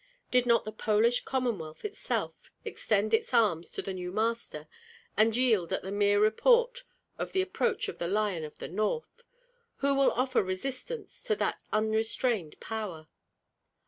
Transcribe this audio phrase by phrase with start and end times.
[0.31, 4.67] Did not the Polish Commonwealth itself extend its arms to the new master,
[5.15, 6.83] and yield at the mere report
[7.19, 9.23] of the approach of the lion of the North?
[9.75, 13.09] Who will offer resistance to that unrestrained power?